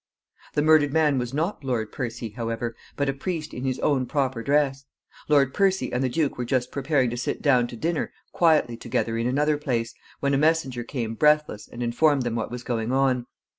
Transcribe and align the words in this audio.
The 0.55 0.63
murdered 0.63 0.91
man 0.91 1.19
was 1.19 1.31
not 1.31 1.63
Lord 1.63 1.91
Percy, 1.91 2.29
however, 2.31 2.75
but 2.95 3.07
a 3.07 3.13
priest 3.13 3.53
in 3.53 3.65
his 3.65 3.77
own 3.81 4.07
proper 4.07 4.41
dress. 4.41 4.85
Lord 5.29 5.53
Percy 5.53 5.93
and 5.93 6.03
the 6.03 6.09
duke 6.09 6.39
were 6.39 6.43
just 6.43 6.71
preparing 6.71 7.11
to 7.11 7.17
sit 7.17 7.39
down 7.39 7.67
to 7.67 7.75
dinner 7.77 8.11
quietly 8.31 8.77
together 8.77 9.15
in 9.19 9.27
another 9.27 9.59
place, 9.59 9.93
when 10.19 10.33
a 10.33 10.39
messenger 10.39 10.83
came 10.83 11.13
breathless 11.13 11.67
and 11.67 11.83
informed 11.83 12.23
them 12.23 12.33
what 12.33 12.49
was 12.49 12.63
going 12.63 12.91
on. 12.91 13.27